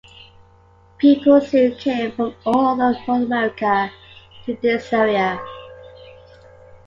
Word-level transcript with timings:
People 0.97 1.39
soon 1.41 1.75
came 1.77 2.11
from 2.13 2.33
all 2.43 2.71
over 2.81 2.91
North 2.91 3.07
America 3.07 3.91
to 4.47 4.55
this 4.55 4.91
area. 4.91 5.39